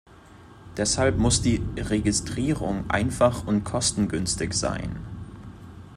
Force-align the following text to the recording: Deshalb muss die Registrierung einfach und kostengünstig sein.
Deshalb 0.77 1.19
muss 1.19 1.43
die 1.43 1.61
Registrierung 1.77 2.89
einfach 2.89 3.45
und 3.45 3.63
kostengünstig 3.65 4.53
sein. 4.53 4.95